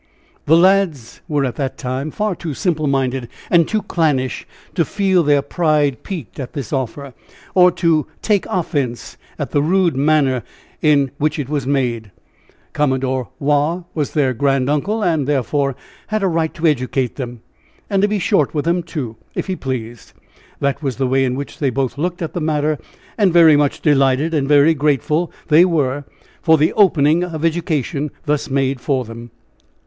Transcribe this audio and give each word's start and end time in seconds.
The 0.47 0.57
lads 0.57 1.21
were 1.27 1.45
at 1.45 1.57
that 1.57 1.77
time 1.77 2.09
far 2.09 2.33
too 2.35 2.55
simple 2.55 2.87
minded 2.87 3.27
and 3.51 3.67
too 3.67 3.83
clannish 3.83 4.47
to 4.73 4.83
feel 4.83 5.21
their 5.21 5.43
pride 5.43 6.01
piqued 6.01 6.39
at 6.39 6.53
this 6.53 6.73
offer, 6.73 7.13
or 7.53 7.71
to 7.73 8.07
take 8.23 8.47
offense 8.47 9.15
at 9.37 9.51
the 9.51 9.61
rude 9.61 9.95
manner 9.95 10.41
in 10.81 11.11
which 11.19 11.37
it 11.37 11.47
was 11.49 11.67
made. 11.67 12.09
Commodore 12.73 13.29
Waugh 13.37 13.83
was 13.93 14.13
their 14.13 14.33
grand 14.33 14.71
uncle, 14.71 15.03
and 15.03 15.27
therefore 15.27 15.75
had 16.07 16.23
a 16.23 16.27
right 16.27 16.55
to 16.55 16.65
educate 16.65 17.17
them, 17.17 17.41
and 17.87 18.01
to 18.01 18.07
be 18.07 18.17
short 18.17 18.55
with 18.55 18.65
them, 18.65 18.81
too, 18.81 19.17
if 19.35 19.45
he 19.45 19.55
pleased. 19.55 20.13
That 20.59 20.81
was 20.81 20.95
the 20.95 21.05
way 21.05 21.23
in 21.25 21.35
which 21.35 21.59
they 21.59 21.69
both 21.69 21.99
looked 21.99 22.23
at 22.23 22.33
the 22.33 22.41
matter. 22.41 22.79
And 23.19 23.31
very 23.31 23.55
much 23.55 23.81
delighted 23.83 24.33
and 24.33 24.47
very 24.47 24.73
grateful 24.73 25.31
they 25.49 25.63
were 25.63 26.05
for 26.41 26.57
the 26.57 26.73
opening 26.73 27.21
for 27.29 27.45
education 27.45 28.09
thus 28.25 28.49
made 28.49 28.81
for 28.81 29.05
them. 29.05 29.29